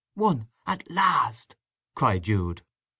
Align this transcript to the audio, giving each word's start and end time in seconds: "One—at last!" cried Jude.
"One—at 0.15 0.89
last!" 0.89 1.55
cried 1.93 2.23
Jude. 2.23 2.63